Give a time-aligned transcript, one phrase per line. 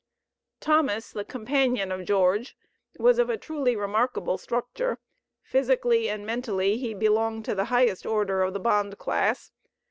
[0.59, 2.57] Thomas, the companion of George,
[2.97, 4.97] was of a truly remarkable structure;
[5.43, 9.51] physically and mentally he belonged to the highest order of the bond class.